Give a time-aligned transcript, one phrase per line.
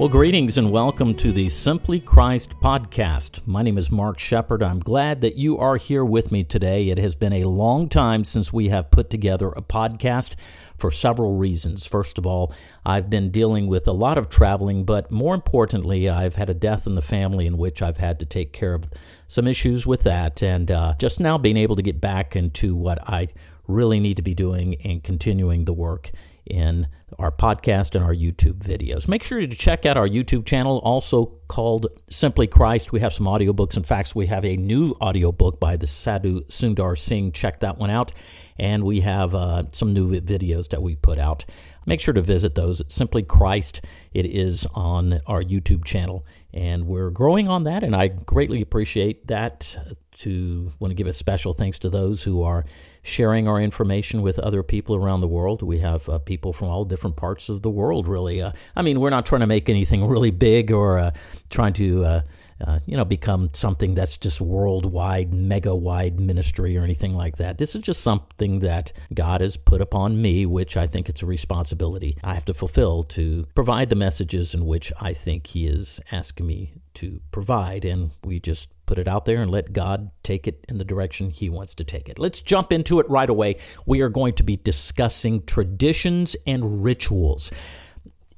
[0.00, 3.46] Well, greetings and welcome to the Simply Christ podcast.
[3.46, 4.62] My name is Mark Shepard.
[4.62, 6.88] I'm glad that you are here with me today.
[6.88, 10.36] It has been a long time since we have put together a podcast
[10.78, 11.84] for several reasons.
[11.86, 12.50] First of all,
[12.82, 16.86] I've been dealing with a lot of traveling, but more importantly, I've had a death
[16.86, 18.90] in the family in which I've had to take care of
[19.28, 20.42] some issues with that.
[20.42, 23.28] And uh, just now being able to get back into what I
[23.68, 26.10] really need to be doing and continuing the work
[26.50, 29.08] in our podcast and our YouTube videos.
[29.08, 32.92] Make sure to check out our YouTube channel, also called Simply Christ.
[32.92, 33.76] We have some audiobooks.
[33.76, 37.32] In fact, we have a new audiobook by the Sadhu Sundar Singh.
[37.32, 38.12] Check that one out.
[38.58, 41.44] And we have uh, some new videos that we've put out.
[41.86, 43.84] Make sure to visit those Simply Christ.
[44.12, 46.26] It is on our YouTube channel.
[46.52, 49.96] And we're growing on that, and I greatly appreciate that.
[50.16, 52.66] To want to give a special thanks to those who are
[53.02, 55.62] sharing our information with other people around the world.
[55.62, 58.42] We have uh, people from all different parts of the world, really.
[58.42, 61.10] Uh, I mean, we're not trying to make anything really big or uh,
[61.48, 62.22] trying to.
[62.66, 67.58] Uh, you know, become something that's just worldwide, mega wide ministry or anything like that.
[67.58, 71.26] This is just something that God has put upon me, which I think it's a
[71.26, 76.00] responsibility I have to fulfill to provide the messages in which I think He is
[76.12, 77.84] asking me to provide.
[77.84, 81.30] And we just put it out there and let God take it in the direction
[81.30, 82.18] He wants to take it.
[82.18, 83.56] Let's jump into it right away.
[83.86, 87.52] We are going to be discussing traditions and rituals.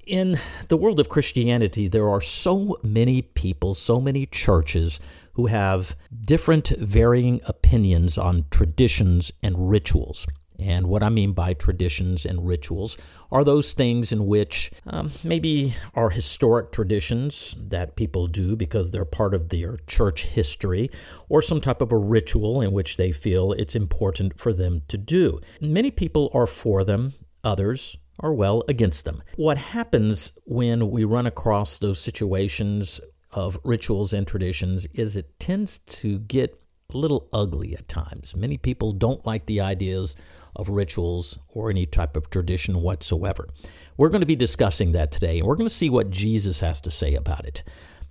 [0.07, 4.99] In the world of Christianity, there are so many people, so many churches
[5.35, 10.27] who have different varying opinions on traditions and rituals.
[10.59, 12.99] And what I mean by traditions and rituals
[13.31, 19.05] are those things in which um, maybe are historic traditions that people do because they're
[19.05, 20.91] part of their church history,
[21.29, 24.99] or some type of a ritual in which they feel it's important for them to
[24.99, 25.41] do.
[25.61, 27.13] Many people are for them,
[27.45, 29.23] others are well against them.
[29.37, 33.01] What happens when we run across those situations
[33.33, 36.59] of rituals and traditions is it tends to get
[36.93, 38.37] a little ugly at times.
[38.37, 40.15] Many people don't like the ideas
[40.55, 43.49] of rituals or any type of tradition whatsoever.
[43.97, 46.81] We're going to be discussing that today, and we're going to see what Jesus has
[46.83, 47.63] to say about it.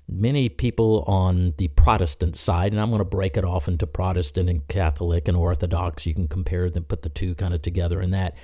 [0.09, 4.49] Many people on the Protestant side, and I'm going to break it off into Protestant
[4.49, 6.05] and Catholic and Orthodox.
[6.05, 8.35] You can compare them, put the two kind of together in that.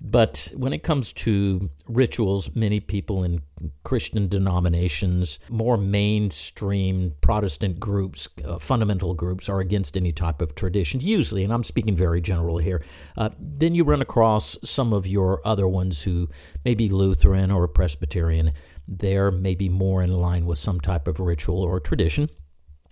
[0.00, 3.42] But when it comes to rituals, many people in
[3.82, 11.00] Christian denominations, more mainstream Protestant groups, uh, fundamental groups, are against any type of tradition,
[11.00, 12.84] usually, and I'm speaking very general here.
[13.16, 16.28] Uh, then you run across some of your other ones who
[16.64, 18.50] may be Lutheran or Presbyterian.
[18.86, 22.30] They're maybe more in line with some type of ritual or tradition.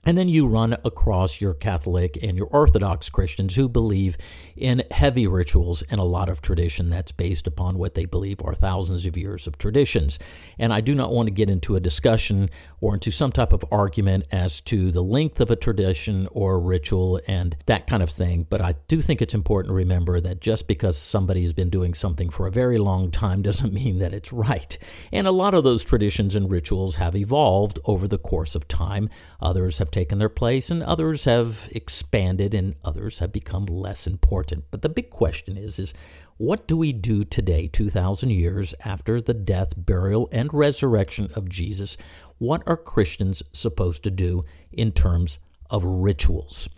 [0.06, 4.16] And then you run across your Catholic and your Orthodox Christians who believe
[4.56, 8.54] in heavy rituals and a lot of tradition that's based upon what they believe are
[8.54, 10.18] thousands of years of traditions.
[10.58, 12.50] And I do not want to get into a discussion
[12.80, 16.58] or into some type of argument as to the length of a tradition or a
[16.58, 18.46] ritual and that kind of thing.
[18.48, 21.94] But I do think it's important to remember that just because somebody has been doing
[21.94, 24.76] something for a very long time doesn't mean that it's right.
[25.12, 29.08] And a lot of those traditions and rituals have evolved over the course of time.
[29.40, 34.64] Others have taken their place, and others have expanded, and others have become less important.
[34.70, 35.94] But the big question is, is
[36.36, 41.96] what do we do today, 2,000 years after the death, burial, and resurrection of Jesus?
[42.38, 45.38] What are Christians supposed to do in terms
[45.70, 46.68] of rituals?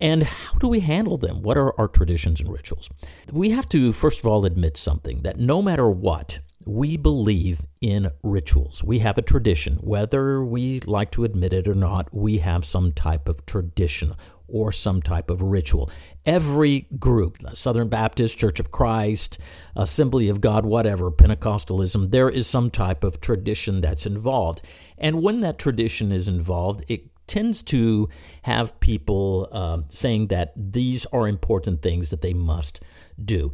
[0.00, 1.42] And how do we handle them?
[1.42, 2.88] What are our traditions and rituals?
[3.32, 8.10] We have to, first of all, admit something that no matter what, we believe in
[8.22, 8.84] rituals.
[8.84, 9.76] We have a tradition.
[9.76, 14.14] Whether we like to admit it or not, we have some type of tradition
[14.46, 15.90] or some type of ritual.
[16.26, 19.38] Every group, Southern Baptist, Church of Christ,
[19.76, 24.60] Assembly of God, whatever, Pentecostalism, there is some type of tradition that's involved.
[24.98, 28.08] And when that tradition is involved, it tends to
[28.42, 32.80] have people uh, saying that these are important things that they must
[33.24, 33.52] do.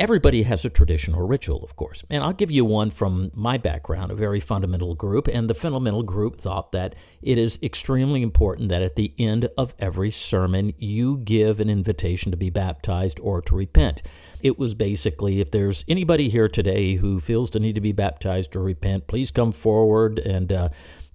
[0.00, 2.04] Everybody has a tradition or ritual, of course.
[2.08, 5.28] And I'll give you one from my background, a very fundamental group.
[5.28, 9.74] And the fundamental group thought that it is extremely important that at the end of
[9.78, 14.00] every sermon, you give an invitation to be baptized or to repent.
[14.40, 18.56] It was basically if there's anybody here today who feels the need to be baptized
[18.56, 20.70] or repent, please come forward and uh,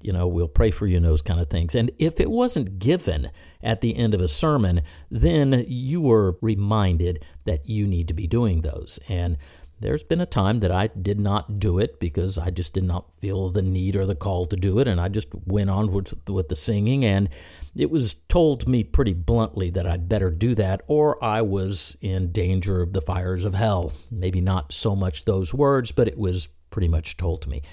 [0.05, 1.73] you know, we'll pray for you and those kind of things.
[1.73, 3.31] And if it wasn't given
[3.63, 8.27] at the end of a sermon, then you were reminded that you need to be
[8.27, 8.99] doing those.
[9.09, 9.35] And
[9.79, 13.15] there's been a time that I did not do it because I just did not
[13.15, 16.13] feel the need or the call to do it, and I just went on with,
[16.29, 17.03] with the singing.
[17.03, 17.27] And
[17.75, 21.97] it was told to me pretty bluntly that I'd better do that, or I was
[21.99, 23.91] in danger of the fires of hell.
[24.11, 27.63] Maybe not so much those words, but it was pretty much told to me.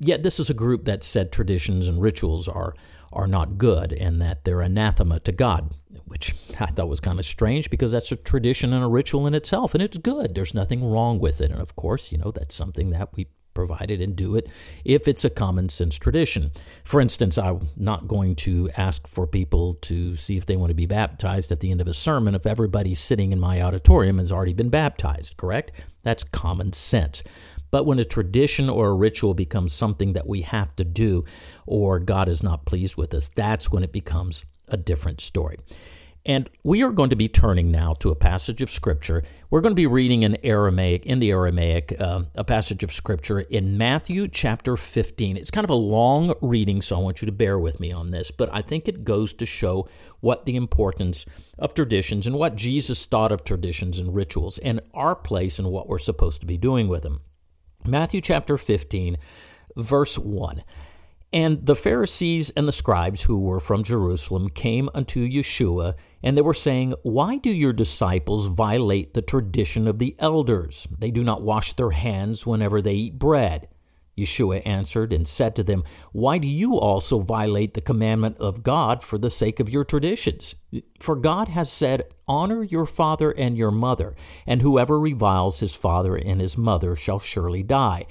[0.00, 2.74] Yet this is a group that said traditions and rituals are
[3.12, 5.72] are not good and that they're anathema to God,
[6.04, 9.34] which I thought was kind of strange because that's a tradition and a ritual in
[9.34, 10.34] itself and it's good.
[10.34, 11.50] There's nothing wrong with it.
[11.50, 14.48] And of course, you know, that's something that we provided and do it
[14.84, 16.50] if it's a common sense tradition.
[16.84, 20.74] For instance, I'm not going to ask for people to see if they want to
[20.74, 24.30] be baptized at the end of a sermon if everybody sitting in my auditorium has
[24.32, 25.72] already been baptized, correct?
[26.04, 27.22] That's common sense.
[27.70, 31.24] But when a tradition or a ritual becomes something that we have to do
[31.66, 35.58] or God is not pleased with us, that's when it becomes a different story.
[36.26, 39.22] And we are going to be turning now to a passage of Scripture.
[39.48, 43.40] We're going to be reading in Aramaic, in the Aramaic, uh, a passage of Scripture
[43.40, 45.38] in Matthew chapter 15.
[45.38, 48.10] It's kind of a long reading, so I want you to bear with me on
[48.10, 49.88] this, but I think it goes to show
[50.20, 51.24] what the importance
[51.58, 55.88] of traditions and what Jesus thought of traditions and rituals and our place and what
[55.88, 57.22] we're supposed to be doing with them.
[57.86, 59.16] Matthew chapter 15,
[59.76, 60.62] verse 1.
[61.32, 66.42] And the Pharisees and the scribes who were from Jerusalem came unto Yeshua, and they
[66.42, 70.88] were saying, Why do your disciples violate the tradition of the elders?
[70.98, 73.68] They do not wash their hands whenever they eat bread.
[74.20, 79.02] Yeshua answered and said to them, Why do you also violate the commandment of God
[79.02, 80.54] for the sake of your traditions?
[81.00, 84.14] For God has said, Honor your father and your mother,
[84.46, 88.06] and whoever reviles his father and his mother shall surely die.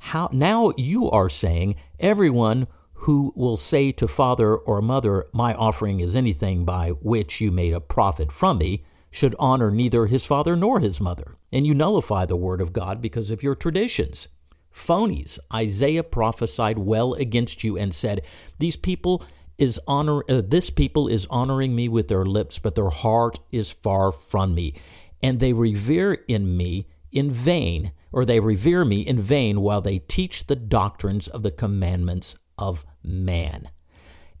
[0.00, 2.66] How, now you are saying, Everyone
[3.00, 7.72] who will say to father or mother, My offering is anything by which you made
[7.72, 11.36] a profit from me, should honor neither his father nor his mother.
[11.52, 14.28] And you nullify the word of God because of your traditions.
[14.74, 18.22] Phonies, Isaiah prophesied well against you and said,
[18.58, 19.22] These people
[19.60, 23.70] is honor uh, this people is honoring me with their lips but their heart is
[23.70, 24.74] far from me
[25.22, 26.82] and they revere in me
[27.12, 31.50] in vain or they revere me in vain while they teach the doctrines of the
[31.50, 33.68] commandments of man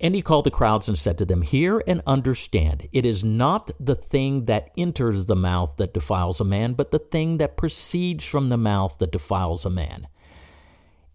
[0.00, 2.88] and he called the crowds and said to them, Hear and understand.
[2.90, 6.98] It is not the thing that enters the mouth that defiles a man, but the
[6.98, 10.08] thing that proceeds from the mouth that defiles a man.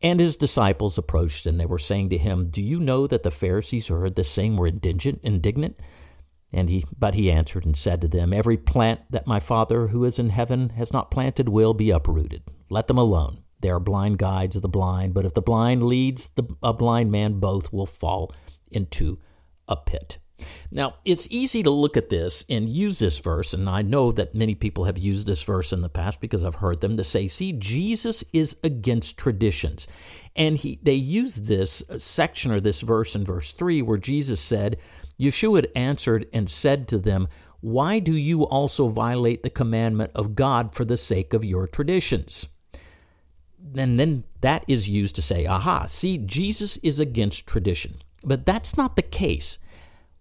[0.06, 3.32] And his disciples approached, and they were saying to him, Do you know that the
[3.32, 5.22] Pharisees who heard this saying were indignant?
[5.24, 5.80] indignant?
[6.54, 10.04] And he, but he answered and said to them, Every plant that my Father who
[10.04, 12.44] is in heaven has not planted will be uprooted.
[12.70, 13.42] Let them alone.
[13.62, 17.12] They are blind guides of the blind, but if the blind leads the, a blind
[17.12, 18.32] man, both will fall
[18.70, 19.18] into
[19.68, 20.20] a pit.
[20.72, 24.36] Now, it's easy to look at this and use this verse, and I know that
[24.36, 27.28] many people have used this verse in the past because I've heard them to say,
[27.28, 29.88] see, Jesus is against traditions.
[30.36, 34.78] And he, they use this section or this verse in verse 3 where Jesus said,
[35.20, 37.28] Yeshua answered and said to them,
[37.62, 42.48] Why do you also violate the commandment of God for the sake of your traditions?
[43.76, 48.02] And then that is used to say, aha, see, Jesus is against tradition.
[48.24, 49.58] But that's not the case.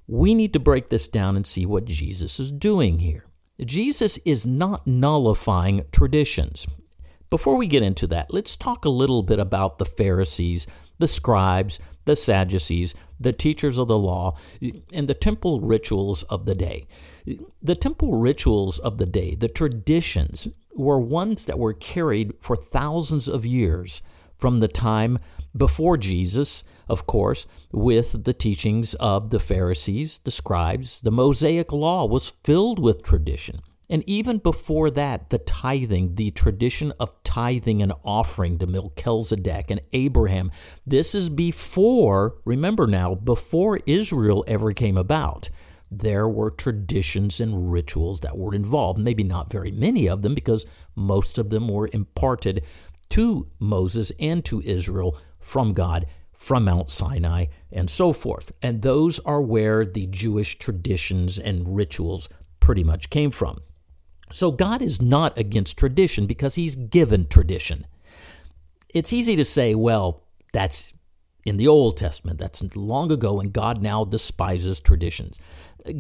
[0.07, 3.27] We need to break this down and see what Jesus is doing here.
[3.61, 6.67] Jesus is not nullifying traditions.
[7.31, 10.67] Before we get into that, let's talk a little bit about the Pharisees,
[10.99, 14.37] the scribes, the Sadducees, the teachers of the law,
[14.93, 16.87] and the temple rituals of the day.
[17.63, 23.27] The temple rituals of the day, the traditions, were ones that were carried for thousands
[23.29, 24.03] of years
[24.37, 25.19] from the time
[25.57, 31.01] before Jesus, of course, with the teachings of the Pharisees, the scribes.
[31.01, 33.61] The Mosaic law was filled with tradition.
[33.89, 39.81] And even before that, the tithing, the tradition of tithing and offering to Melchizedek and
[39.93, 40.51] Abraham,
[40.87, 45.51] this is before, remember now, before Israel ever came about.
[45.91, 48.99] There were traditions and rituals that were involved.
[48.99, 52.65] Maybe not very many of them because most of them were imparted
[53.11, 58.53] to Moses and to Israel from God, from Mount Sinai, and so forth.
[58.63, 62.29] And those are where the Jewish traditions and rituals
[62.61, 63.61] pretty much came from.
[64.33, 67.87] So God is not against tradition because He's given tradition.
[68.89, 70.95] It's easy to say, well, that's
[71.45, 75.39] in the Old Testament, that's long ago, and God now despises traditions.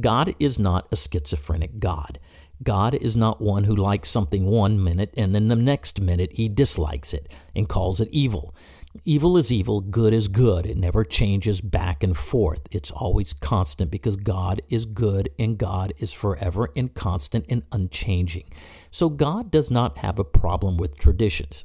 [0.01, 2.19] God is not a schizophrenic God.
[2.63, 6.49] God is not one who likes something one minute and then the next minute he
[6.49, 8.55] dislikes it and calls it evil.
[9.03, 10.67] Evil is evil, good is good.
[10.67, 12.63] It never changes back and forth.
[12.71, 18.49] It's always constant because God is good and God is forever and constant and unchanging.
[18.93, 21.65] So God does not have a problem with traditions.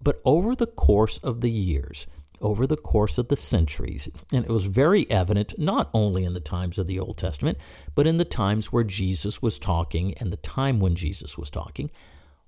[0.00, 2.06] But over the course of the years,
[2.40, 6.40] over the course of the centuries, and it was very evident not only in the
[6.40, 7.58] times of the Old Testament,
[7.94, 11.90] but in the times where Jesus was talking and the time when Jesus was talking,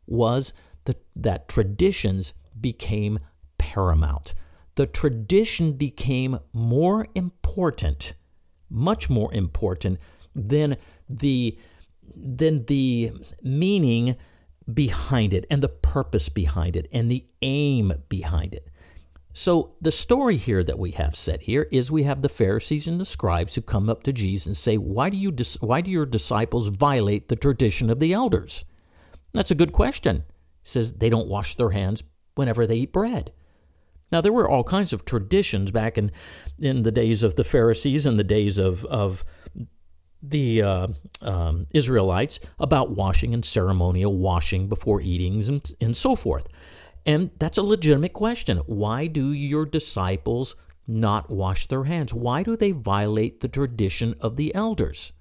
[0.07, 0.55] was
[0.87, 3.19] that, that traditions became
[3.75, 4.35] paramount.
[4.77, 8.15] the tradition became more important,
[8.69, 9.99] much more important
[10.35, 10.77] than
[11.09, 11.57] the
[12.17, 13.13] than the
[13.43, 14.17] meaning
[14.73, 18.69] behind it and the purpose behind it and the aim behind it.
[19.33, 23.01] So, the story here that we have set here is we have the Pharisees and
[23.01, 25.91] the scribes who come up to Jesus and say, Why do, you dis- why do
[25.91, 28.65] your disciples violate the tradition of the elders?
[29.33, 30.25] That's a good question.
[30.63, 32.05] He says they don't wash their hands
[32.37, 33.33] whenever they eat bread.
[34.15, 36.13] Now, there were all kinds of traditions back in,
[36.61, 39.25] in the days of the Pharisees and the days of, of
[40.23, 40.87] the uh,
[41.21, 46.47] um, Israelites about washing and ceremonial washing before eatings and, and so forth.
[47.05, 48.59] And that's a legitimate question.
[48.59, 50.55] Why do your disciples
[50.87, 52.15] not wash their hands?
[52.15, 55.13] Why do they violate the tradition of the elders?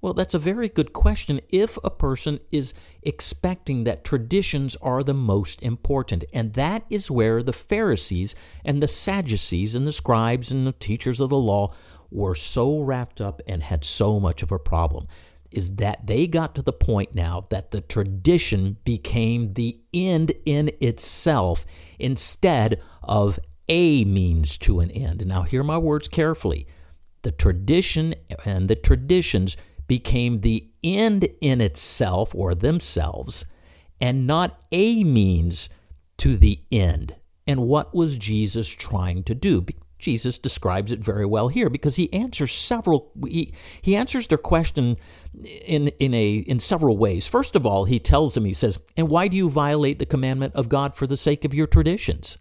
[0.00, 5.14] Well, that's a very good question if a person is expecting that traditions are the
[5.14, 6.24] most important.
[6.32, 11.18] And that is where the Pharisees and the Sadducees and the scribes and the teachers
[11.18, 11.74] of the law
[12.10, 15.08] were so wrapped up and had so much of a problem
[15.50, 20.70] is that they got to the point now that the tradition became the end in
[20.80, 21.64] itself
[21.98, 23.38] instead of
[23.68, 25.26] a means to an end.
[25.26, 26.66] Now, hear my words carefully.
[27.22, 28.14] The tradition
[28.44, 29.56] and the traditions
[29.88, 33.44] became the end in itself or themselves
[34.00, 35.68] and not a means
[36.18, 37.16] to the end.
[37.46, 39.64] And what was Jesus trying to do?
[39.98, 43.52] Jesus describes it very well here because he answers several he,
[43.82, 44.96] he answers their question
[45.66, 47.26] in in a in several ways.
[47.26, 50.54] First of all, he tells them he says, "And why do you violate the commandment
[50.54, 52.38] of God for the sake of your traditions?"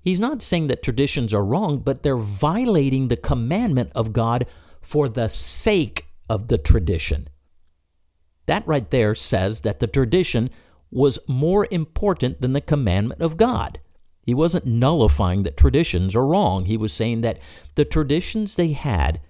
[0.00, 4.46] He's not saying that traditions are wrong, but they're violating the commandment of God
[4.80, 7.28] for the sake of the tradition.
[8.46, 10.48] That right there says that the tradition
[10.90, 13.80] was more important than the commandment of God.
[14.22, 16.64] He wasn't nullifying that traditions are wrong.
[16.64, 17.38] He was saying that
[17.74, 19.20] the traditions they had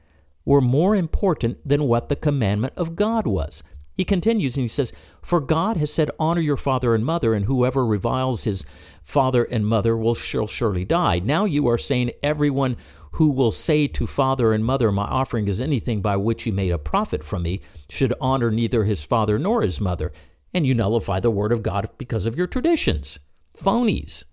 [0.44, 3.64] were more important than what the commandment of God was.
[3.97, 4.92] He continues and he says,
[5.23, 8.64] For God has said, Honor your father and mother, and whoever reviles his
[9.02, 11.18] father and mother will surely die.
[11.18, 12.76] Now you are saying, Everyone
[13.12, 16.71] who will say to father and mother, My offering is anything by which you made
[16.71, 20.12] a profit from me, should honor neither his father nor his mother.
[20.54, 23.19] And you nullify the word of God because of your traditions.
[23.57, 24.25] Phonies.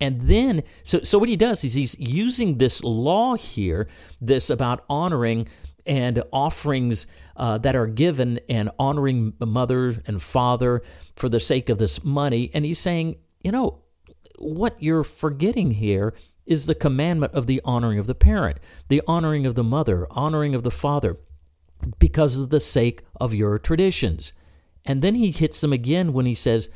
[0.00, 3.88] And then, so, so what he does is he's using this law here,
[4.20, 5.48] this about honoring
[5.86, 10.82] and offerings uh, that are given and honoring mother and father
[11.14, 12.50] for the sake of this money.
[12.52, 13.82] And he's saying, you know,
[14.38, 16.12] what you're forgetting here
[16.46, 20.54] is the commandment of the honoring of the parent, the honoring of the mother, honoring
[20.54, 21.16] of the father,
[21.98, 24.32] because of the sake of your traditions.
[24.84, 26.68] And then he hits them again when he says,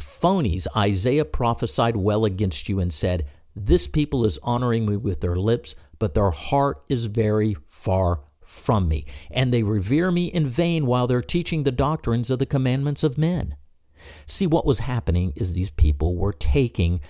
[0.00, 5.36] phonies, Isaiah prophesied well against you and said, This people is honoring me with their
[5.36, 9.06] lips, but their heart is very far from me.
[9.30, 13.18] And they revere me in vain while they're teaching the doctrines of the commandments of
[13.18, 13.56] men.
[14.26, 17.00] See, what was happening is these people were taking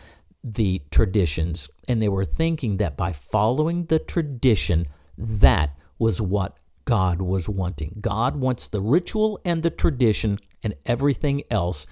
[0.44, 7.22] the traditions and they were thinking that by following the tradition, that was what God
[7.22, 7.98] was wanting.
[8.00, 11.86] God wants the ritual and the tradition, and everything else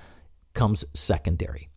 [0.55, 1.69] comes secondary.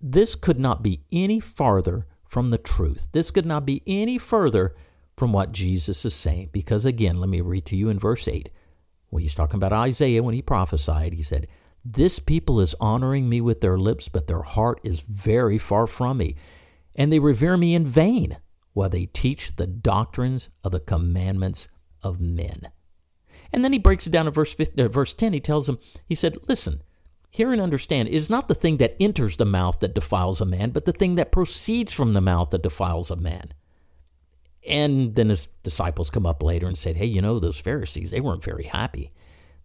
[0.00, 3.08] This could not be any farther from the truth.
[3.12, 4.74] This could not be any further
[5.16, 6.50] from what Jesus is saying.
[6.52, 8.50] Because again, let me read to you in verse 8.
[9.08, 11.48] When he's talking about Isaiah, when he prophesied, he said,
[11.84, 16.18] This people is honoring me with their lips, but their heart is very far from
[16.18, 16.36] me.
[16.94, 18.36] And they revere me in vain
[18.72, 21.68] while they teach the doctrines of the commandments
[22.02, 22.68] of men.
[23.52, 25.32] And then he breaks it down in verse, 15, uh, verse 10.
[25.32, 26.82] He tells them, He said, Listen,
[27.32, 30.44] Hear and understand, it is not the thing that enters the mouth that defiles a
[30.44, 33.54] man, but the thing that proceeds from the mouth that defiles a man.
[34.66, 38.20] And then his disciples come up later and said, Hey, you know, those Pharisees, they
[38.20, 39.12] weren't very happy.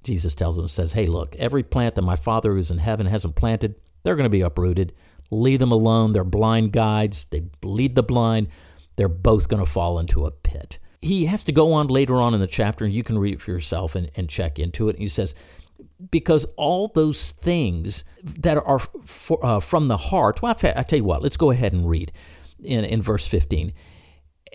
[0.05, 3.35] Jesus tells them, says, Hey, look, every plant that my Father who's in heaven hasn't
[3.35, 4.93] planted, they're going to be uprooted.
[5.31, 6.13] Leave them alone.
[6.13, 7.25] They're blind guides.
[7.31, 8.47] They lead the blind.
[8.95, 10.79] They're both going to fall into a pit.
[11.01, 13.41] He has to go on later on in the chapter, and you can read it
[13.41, 14.95] for yourself and, and check into it.
[14.95, 15.35] And he says,
[16.11, 20.41] because all those things that are for, uh, from the heart.
[20.41, 22.11] Well, I tell you what, let's go ahead and read
[22.63, 23.73] in, in verse 15.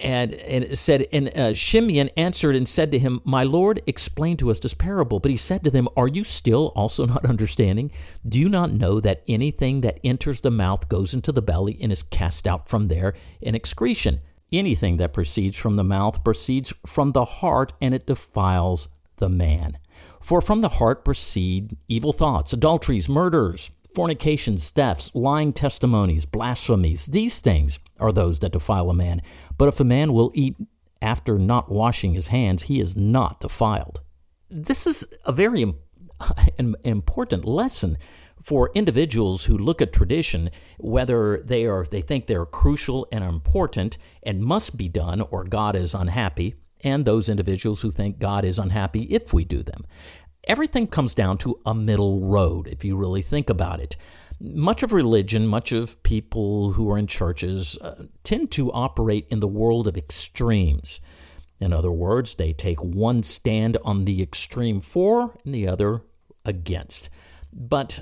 [0.02, 4.50] And, and said, and uh, Simeon answered and said to him, My Lord, explain to
[4.50, 5.20] us this parable.
[5.20, 7.92] But he said to them, Are you still also not understanding?
[8.26, 11.92] Do you not know that anything that enters the mouth goes into the belly and
[11.92, 14.20] is cast out from there in excretion?
[14.52, 19.78] Anything that proceeds from the mouth proceeds from the heart, and it defiles the man.
[20.20, 27.06] For from the heart proceed evil thoughts, adulteries, murders, fornications, thefts, lying testimonies, blasphemies.
[27.06, 29.22] These things are those that defile a man.
[29.58, 30.56] But if a man will eat
[31.02, 34.00] after not washing his hands, he is not defiled.
[34.48, 35.74] This is a very
[36.84, 37.96] important lesson
[38.42, 43.98] for individuals who look at tradition, whether they are they think they're crucial and important
[44.22, 48.58] and must be done, or God is unhappy, and those individuals who think God is
[48.58, 49.84] unhappy if we do them.
[50.44, 53.96] Everything comes down to a middle road, if you really think about it.
[54.40, 59.40] Much of religion, much of people who are in churches uh, tend to operate in
[59.40, 61.00] the world of extremes.
[61.60, 66.02] In other words, they take one stand on the extreme for and the other
[66.44, 67.10] against.
[67.52, 68.00] But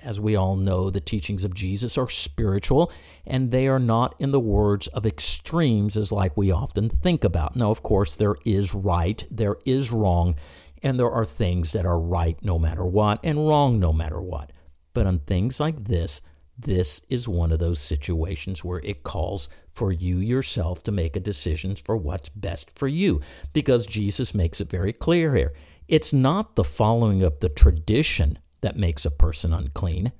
[0.00, 2.92] as we all know, the teachings of Jesus are spiritual
[3.26, 7.56] and they are not in the words of extremes as like we often think about.
[7.56, 10.36] Now, of course, there is right, there is wrong,
[10.82, 14.52] and there are things that are right no matter what and wrong no matter what.
[14.94, 16.20] But on things like this,
[16.58, 21.20] this is one of those situations where it calls for you yourself to make a
[21.20, 23.20] decision for what's best for you
[23.52, 25.52] because Jesus makes it very clear here.
[25.86, 30.12] It's not the following of the tradition that makes a person unclean.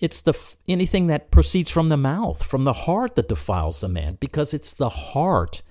[0.00, 0.38] It's the
[0.68, 4.72] anything that proceeds from the mouth, from the heart that defiles the man, because it's
[4.72, 5.62] the heart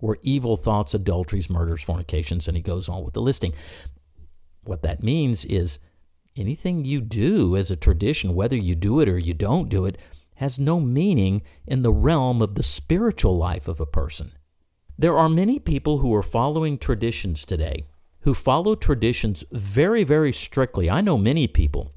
[0.00, 3.52] where evil thoughts, adulteries, murders, fornications, and he goes on with the listing.
[4.64, 5.78] What that means is
[6.36, 9.98] anything you do as a tradition, whether you do it or you don't do it,
[10.36, 14.32] has no meaning in the realm of the spiritual life of a person.
[14.98, 17.86] There are many people who are following traditions today
[18.20, 20.90] who follow traditions very, very strictly.
[20.90, 21.92] I know many people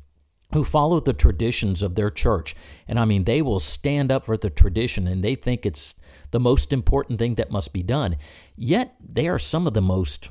[0.54, 2.56] who follow the traditions of their church.
[2.88, 5.96] And I mean, they will stand up for the tradition and they think it's
[6.34, 8.18] the most important thing that must be done.
[8.58, 10.30] Yet they are some of the most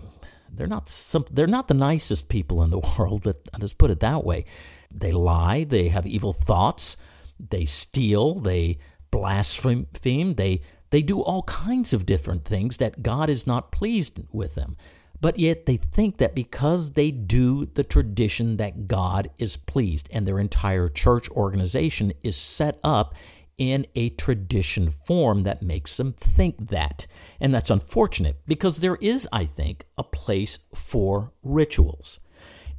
[0.54, 3.25] they're not some they're not the nicest people in the world,
[3.59, 4.44] let's put it that way.
[4.90, 6.97] They lie, they have evil thoughts,
[7.38, 8.78] they steal, they
[9.12, 14.57] blaspheme, they they do all kinds of different things that God is not pleased with
[14.57, 14.77] them.
[15.20, 20.27] But yet they think that because they do the tradition that God is pleased, and
[20.27, 23.14] their entire church organization is set up
[23.59, 27.07] in a tradition form that makes them think that.
[27.41, 32.21] And that's unfortunate because there is, I think, a place for rituals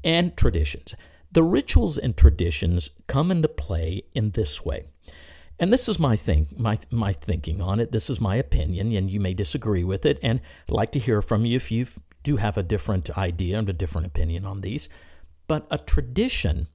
[0.03, 0.95] and traditions.
[1.31, 4.85] The rituals and traditions come into play in this way.
[5.59, 7.91] And this is my thing, my my thinking on it.
[7.91, 10.19] This is my opinion, and you may disagree with it.
[10.21, 13.69] And I'd like to hear from you if you've do have a different idea and
[13.69, 14.89] a different opinion on these,
[15.47, 16.67] but a tradition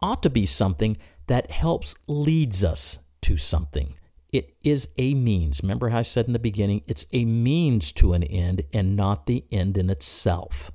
[0.00, 3.94] ought to be something that helps leads us to something.
[4.32, 5.62] It is a means.
[5.62, 9.26] Remember how I said in the beginning, it's a means to an end and not
[9.26, 10.70] the end in itself.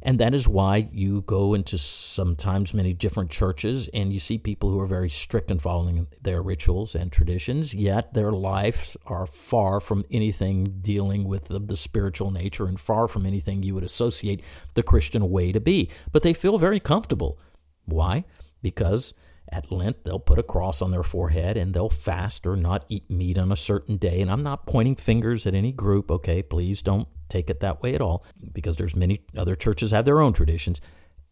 [0.00, 4.70] And that is why you go into sometimes many different churches and you see people
[4.70, 9.80] who are very strict in following their rituals and traditions, yet their lives are far
[9.80, 14.44] from anything dealing with the, the, spiritual nature and far from anything you would associate
[14.74, 15.90] the Christian way to be.
[16.12, 17.36] But they feel very comfortable.
[17.84, 18.24] Why?
[18.62, 19.14] Because
[19.50, 23.08] at Lent, they'll put a cross on their forehead and they'll fast or not eat
[23.10, 24.20] meat on a certain day.
[24.20, 26.42] And I'm not pointing fingers at any group, okay?
[26.42, 30.20] Please don't take it that way at all because there's many other churches have their
[30.20, 30.80] own traditions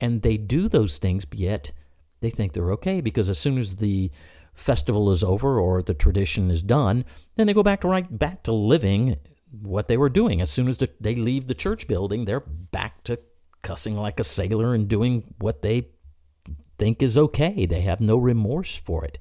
[0.00, 1.72] and they do those things yet
[2.20, 4.10] they think they're okay because as soon as the
[4.54, 7.04] festival is over or the tradition is done
[7.36, 9.16] then they go back to right back to living
[9.50, 13.02] what they were doing as soon as the, they leave the church building they're back
[13.04, 13.18] to
[13.62, 15.88] cussing like a sailor and doing what they
[16.78, 19.18] think is okay they have no remorse for it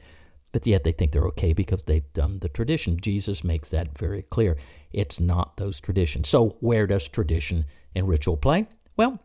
[0.55, 2.97] but yet they think they're okay because they've done the tradition.
[2.97, 4.55] Jesus makes that very clear.
[4.93, 6.29] It's not those traditions.
[6.29, 8.65] So, where does tradition and ritual play?
[8.95, 9.19] Well,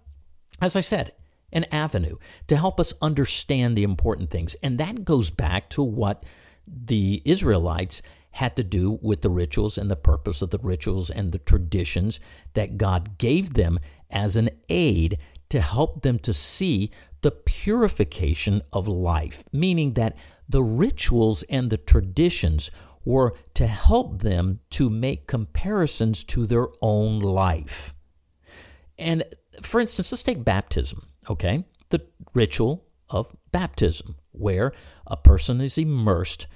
[0.60, 1.12] as I said,
[1.52, 2.16] an avenue
[2.48, 4.56] to help us understand the important things.
[4.60, 6.24] And that goes back to what
[6.66, 11.30] the Israelites had to do with the rituals and the purpose of the rituals and
[11.30, 12.18] the traditions
[12.54, 13.78] that God gave them
[14.10, 15.16] as an aid
[15.50, 16.90] to help them to see
[17.22, 20.16] the purification of life, meaning that
[20.48, 22.70] the rituals and the traditions
[23.04, 27.94] were to help them to make comparisons to their own life.
[28.98, 29.24] And
[29.62, 31.64] for instance, let's take baptism, okay?
[31.88, 34.72] The ritual of baptism, where
[35.06, 36.46] a person is immersed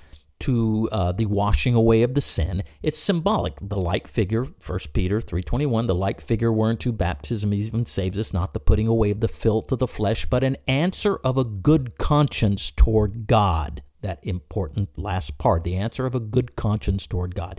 [0.45, 2.63] to uh, the washing away of the sin.
[2.83, 3.57] It's symbolic.
[3.61, 8.53] The like figure, 1 Peter 3.21, the like figure whereunto baptism even saves us, not
[8.53, 11.97] the putting away of the filth of the flesh, but an answer of a good
[11.97, 13.83] conscience toward God.
[14.03, 17.59] That important last part, the answer of a good conscience toward God.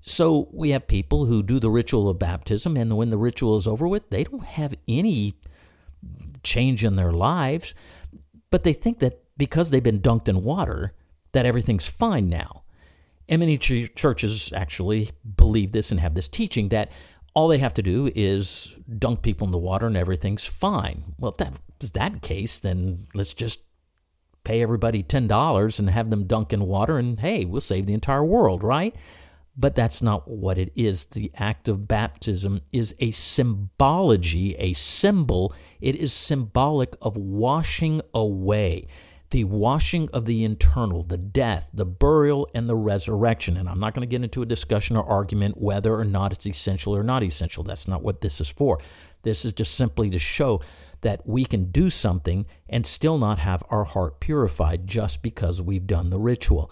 [0.00, 3.66] So we have people who do the ritual of baptism, and when the ritual is
[3.66, 5.34] over with, they don't have any
[6.44, 7.74] change in their lives,
[8.50, 10.94] but they think that because they've been dunked in water
[11.36, 12.62] that everything's fine now.
[13.28, 16.90] And many ch- churches actually believe this and have this teaching that
[17.34, 21.04] all they have to do is dunk people in the water and everything's fine.
[21.18, 23.60] Well, if that's that case, then let's just
[24.44, 28.24] pay everybody $10 and have them dunk in water and hey, we'll save the entire
[28.24, 28.96] world, right?
[29.58, 31.04] But that's not what it is.
[31.04, 35.54] The act of baptism is a symbology, a symbol.
[35.82, 38.86] It is symbolic of washing away
[39.30, 43.56] the washing of the internal, the death, the burial, and the resurrection.
[43.56, 46.46] And I'm not going to get into a discussion or argument whether or not it's
[46.46, 47.64] essential or not essential.
[47.64, 48.78] That's not what this is for.
[49.22, 50.60] This is just simply to show
[51.00, 55.86] that we can do something and still not have our heart purified just because we've
[55.86, 56.70] done the ritual.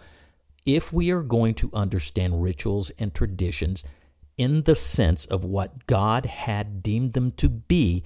[0.64, 3.84] If we are going to understand rituals and traditions
[4.36, 8.02] in the sense of what God had deemed them to be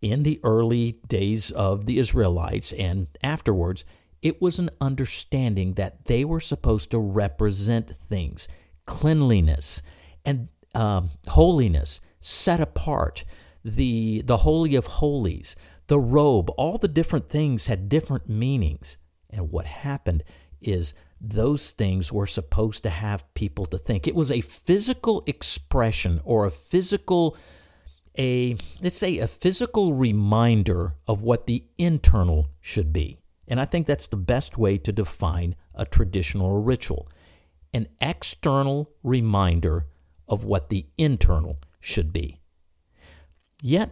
[0.00, 3.84] in the early days of the Israelites and afterwards,
[4.22, 8.48] it was an understanding that they were supposed to represent things,
[8.86, 9.82] cleanliness
[10.24, 13.24] and um, holiness, set apart,
[13.64, 15.56] the the holy of holies,
[15.86, 18.98] the robe, all the different things had different meanings.
[19.30, 20.24] And what happened
[20.60, 24.06] is those things were supposed to have people to think.
[24.06, 27.36] It was a physical expression or a physical
[28.18, 33.18] a let's say a physical reminder of what the internal should be.
[33.46, 37.08] And I think that's the best way to define a traditional ritual.
[37.72, 39.86] An external reminder
[40.28, 42.40] of what the internal should be.
[43.62, 43.90] Yet,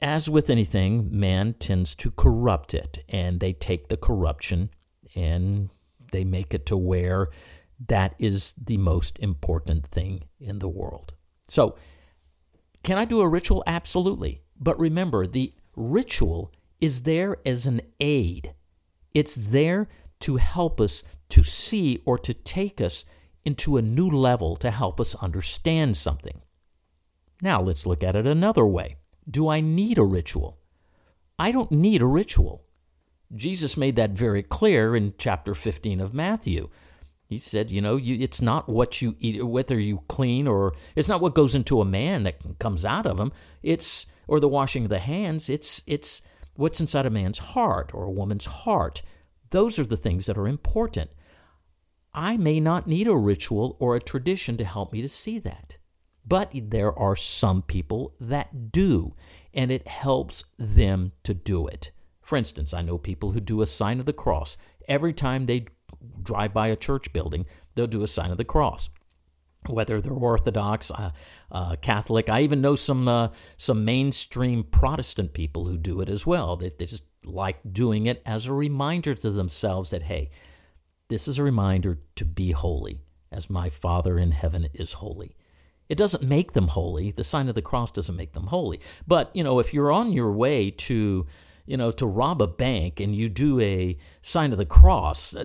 [0.00, 4.70] as with anything, man tends to corrupt it, and they take the corruption
[5.14, 5.70] and
[6.12, 7.28] they make it to where
[7.88, 11.14] that is the most important thing in the world.
[11.48, 11.76] So,
[12.82, 13.62] can I do a ritual?
[13.66, 14.42] Absolutely.
[14.58, 18.54] But remember, the ritual is there as an aid,
[19.14, 19.88] it's there
[20.20, 23.04] to help us to see or to take us
[23.44, 26.42] into a new level to help us understand something.
[27.40, 28.96] Now, let's look at it another way.
[29.28, 30.58] Do I need a ritual?
[31.38, 32.64] I don't need a ritual.
[33.34, 36.68] Jesus made that very clear in chapter 15 of Matthew.
[37.28, 41.08] He said, you know, you, it's not what you eat, whether you clean or it's
[41.08, 43.32] not what goes into a man that comes out of him.
[43.62, 45.50] It's or the washing of the hands.
[45.50, 46.22] It's it's
[46.54, 49.02] what's inside a man's heart or a woman's heart.
[49.50, 51.10] Those are the things that are important.
[52.14, 55.76] I may not need a ritual or a tradition to help me to see that.
[56.26, 59.14] But there are some people that do,
[59.52, 61.90] and it helps them to do it.
[62.22, 65.66] For instance, I know people who do a sign of the cross every time they
[66.22, 68.90] drive by a church building, they'll do a sign of the cross.
[69.66, 71.10] Whether they're Orthodox, uh,
[71.50, 76.26] uh, Catholic, I even know some uh, some mainstream Protestant people who do it as
[76.26, 76.56] well.
[76.56, 80.30] They, they just like doing it as a reminder to themselves that hey,
[81.08, 83.00] this is a reminder to be holy,
[83.32, 85.36] as my Father in heaven is holy.
[85.88, 87.10] It doesn't make them holy.
[87.10, 88.80] The sign of the cross doesn't make them holy.
[89.06, 91.26] But you know, if you're on your way to
[91.68, 95.44] you know, to rob a bank and you do a sign of the cross, uh,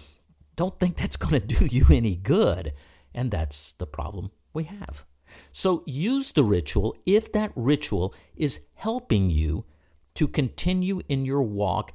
[0.56, 2.74] don't think that's going to do you any good.
[3.14, 5.06] And that's the problem we have.
[5.50, 9.64] So use the ritual if that ritual is helping you
[10.14, 11.92] to continue in your walk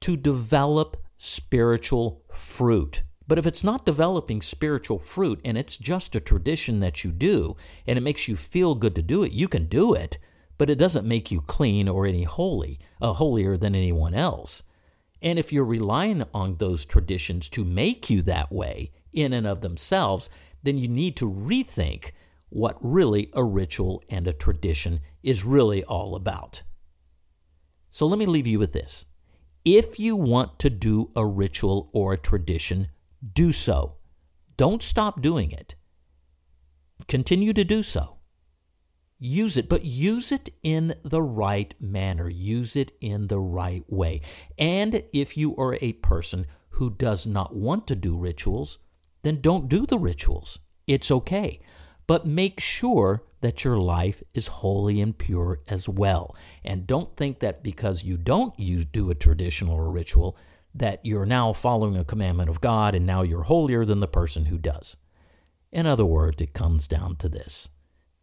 [0.00, 3.02] to develop spiritual fruit.
[3.26, 7.56] But if it's not developing spiritual fruit and it's just a tradition that you do
[7.86, 10.18] and it makes you feel good to do it, you can do it
[10.58, 14.62] but it doesn't make you clean or any holy, uh, holier than anyone else.
[15.22, 19.60] And if you're relying on those traditions to make you that way in and of
[19.60, 20.28] themselves,
[20.62, 22.10] then you need to rethink
[22.48, 26.62] what really a ritual and a tradition is really all about.
[27.90, 29.04] So let me leave you with this.
[29.64, 32.88] If you want to do a ritual or a tradition,
[33.34, 33.96] do so.
[34.56, 35.74] Don't stop doing it.
[37.08, 38.15] Continue to do so
[39.18, 42.28] use it, but use it in the right manner.
[42.28, 44.20] Use it in the right way.
[44.58, 48.78] And if you are a person who does not want to do rituals,
[49.22, 50.58] then don't do the rituals.
[50.86, 51.58] It's okay.
[52.06, 56.36] But make sure that your life is holy and pure as well.
[56.64, 60.36] And don't think that because you don't use, do a traditional or ritual,
[60.74, 64.46] that you're now following a commandment of God and now you're holier than the person
[64.46, 64.96] who does.
[65.72, 67.70] In other words, it comes down to this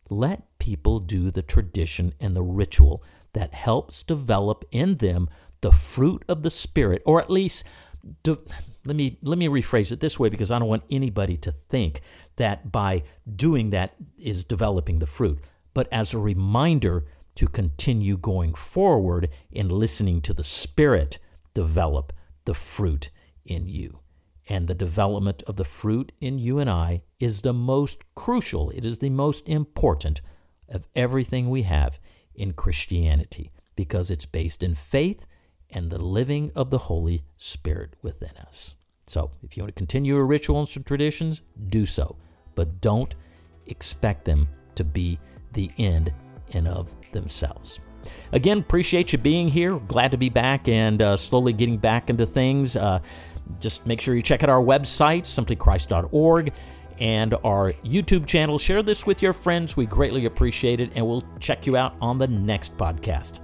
[0.09, 5.29] let people do the tradition and the ritual that helps develop in them
[5.61, 7.63] the fruit of the spirit or at least
[8.25, 12.01] let me let me rephrase it this way because I don't want anybody to think
[12.35, 15.39] that by doing that is developing the fruit
[15.73, 21.17] but as a reminder to continue going forward in listening to the spirit
[21.53, 22.13] develop
[22.45, 23.09] the fruit
[23.45, 24.02] in you.
[24.49, 28.83] And the development of the fruit in you and I is the most crucial, it
[28.83, 30.21] is the most important
[30.69, 31.99] of everything we have
[32.35, 35.25] in Christianity because it's based in faith
[35.69, 38.75] and the living of the Holy Spirit within us.
[39.07, 42.15] So, if you want to continue your rituals and traditions, do so,
[42.55, 43.13] but don't
[43.67, 45.19] expect them to be
[45.53, 46.13] the end
[46.51, 47.79] in of themselves.
[48.31, 49.79] Again, appreciate you being here.
[49.79, 52.75] Glad to be back and uh, slowly getting back into things.
[52.75, 52.99] Uh,
[53.59, 56.53] just make sure you check out our website, simplychrist.org,
[56.99, 58.59] and our YouTube channel.
[58.59, 59.75] Share this with your friends.
[59.75, 63.39] We greatly appreciate it, and we'll check you out on the next podcast.